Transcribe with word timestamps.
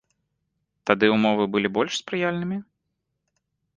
Тады 0.89 1.05
ўмовы 1.15 1.43
былі 1.55 1.69
больш 1.75 1.91
спрыяльнымі? 2.01 2.57